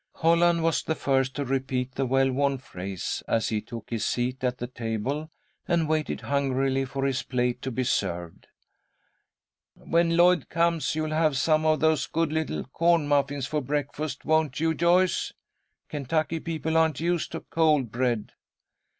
Holland 0.15 0.63
was 0.63 0.81
the 0.81 0.95
first 0.95 1.35
to 1.35 1.45
repeat 1.45 1.93
the 1.93 2.07
well 2.07 2.31
worn 2.31 2.57
phrase, 2.57 3.21
as 3.27 3.49
he 3.49 3.61
took 3.61 3.91
his 3.91 4.03
seat 4.03 4.43
at 4.43 4.57
the 4.57 4.65
table, 4.65 5.29
and 5.67 5.87
waited 5.87 6.21
hungrily 6.21 6.85
for 6.85 7.05
his 7.05 7.21
plate 7.21 7.61
to 7.61 7.69
be 7.69 7.83
served. 7.83 8.47
"When 9.75 10.17
Lloyd 10.17 10.49
comes 10.49 10.95
you'll 10.95 11.11
have 11.11 11.37
some 11.37 11.67
of 11.67 11.81
those 11.81 12.07
good 12.07 12.33
little 12.33 12.63
corn 12.63 13.07
muffins 13.07 13.45
for 13.45 13.61
breakfast, 13.61 14.25
won't 14.25 14.59
you, 14.59 14.73
Joyce? 14.73 15.33
Kentucky 15.87 16.39
people 16.39 16.77
aren't 16.77 16.99
used 16.99 17.31
to 17.33 17.41
cold 17.41 17.91
bread." 17.91 18.31